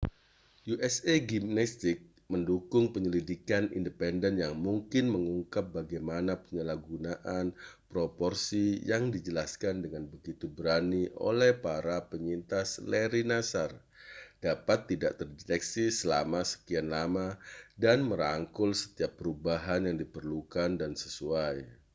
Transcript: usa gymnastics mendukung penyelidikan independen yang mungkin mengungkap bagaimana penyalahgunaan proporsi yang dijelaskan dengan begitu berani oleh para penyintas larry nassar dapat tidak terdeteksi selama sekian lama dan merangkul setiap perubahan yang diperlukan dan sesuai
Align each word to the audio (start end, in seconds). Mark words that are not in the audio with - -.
usa 0.73 1.13
gymnastics 1.29 2.05
mendukung 2.31 2.85
penyelidikan 2.93 3.63
independen 3.79 4.33
yang 4.43 4.55
mungkin 4.67 5.05
mengungkap 5.15 5.65
bagaimana 5.77 6.31
penyalahgunaan 6.43 7.45
proporsi 7.91 8.65
yang 8.91 9.03
dijelaskan 9.15 9.75
dengan 9.85 10.03
begitu 10.13 10.45
berani 10.57 11.03
oleh 11.29 11.51
para 11.65 11.97
penyintas 12.11 12.67
larry 12.91 13.21
nassar 13.31 13.71
dapat 14.45 14.79
tidak 14.89 15.11
terdeteksi 15.21 15.85
selama 15.99 16.39
sekian 16.51 16.87
lama 16.95 17.27
dan 17.83 17.97
merangkul 18.09 18.71
setiap 18.81 19.11
perubahan 19.21 19.81
yang 19.87 19.97
diperlukan 20.03 20.69
dan 20.81 20.91
sesuai 21.03 21.55